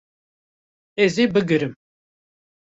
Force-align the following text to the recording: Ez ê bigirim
Ez 1.03 1.13
ê 1.23 1.25
bigirim 1.33 1.73